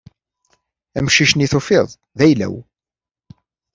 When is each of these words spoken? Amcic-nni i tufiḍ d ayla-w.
Amcic-nni 0.97 1.43
i 1.45 1.47
tufiḍ 1.51 1.85
d 2.17 2.19
ayla-w. 2.25 2.53